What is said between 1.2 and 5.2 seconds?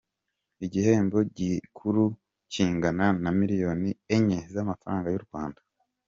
gikuru kingana na miliyoni enye z’amafaranga